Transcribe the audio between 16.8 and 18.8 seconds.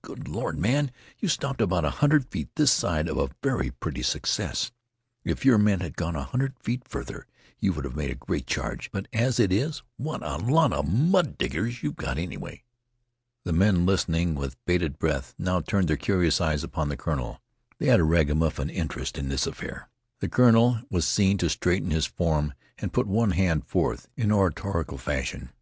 the colonel. They had a ragamuffin